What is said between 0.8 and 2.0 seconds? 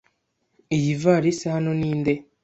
ivarisi hano ni